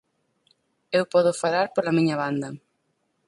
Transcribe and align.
Eu 0.97 1.03
podo 1.13 1.31
falar 1.41 1.67
pola 1.75 1.95
miña 1.97 2.19
banda. 2.23 2.49